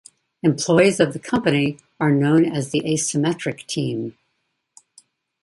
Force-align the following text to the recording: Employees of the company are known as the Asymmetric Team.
Employees 0.41 0.99
of 0.99 1.13
the 1.13 1.19
company 1.19 1.77
are 1.99 2.09
known 2.09 2.43
as 2.43 2.71
the 2.71 2.81
Asymmetric 2.81 3.67
Team. 3.67 4.17